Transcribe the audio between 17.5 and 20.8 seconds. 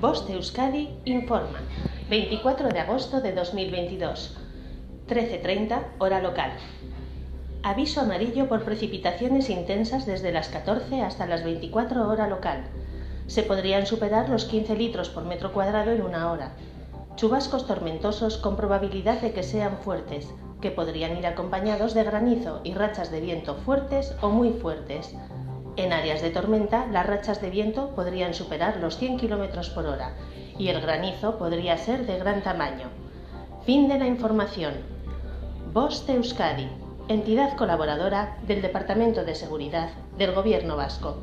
tormentosos con probabilidad de que sean fuertes, que